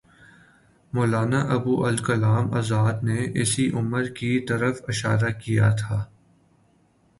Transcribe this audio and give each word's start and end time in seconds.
مولانا 0.93 1.41
ابوالکلام 1.55 2.53
آزاد 2.53 3.03
نے 3.03 3.19
اسی 3.41 3.65
امر 3.73 4.03
کی 4.17 4.39
طرف 4.39 4.81
اشارہ 4.87 5.31
کیا 5.39 5.69
تھا۔ 5.75 6.03